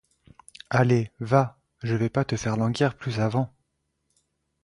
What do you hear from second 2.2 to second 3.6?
te faire languir plus avant.